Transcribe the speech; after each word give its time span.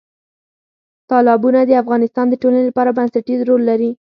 تالابونه 1.09 1.59
د 1.65 1.71
افغانستان 1.83 2.25
د 2.29 2.33
ټولنې 2.41 2.63
لپاره 2.69 2.95
بنسټیز 2.97 3.39
رول 3.49 3.61
لري. 3.69 3.91